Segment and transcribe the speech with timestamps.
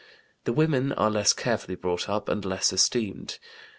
[0.45, 3.37] The women are less carefully brought up and less esteemed.